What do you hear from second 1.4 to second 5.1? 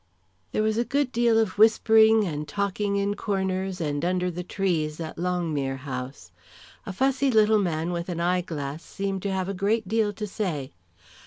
whispering and talking in corners and under the trees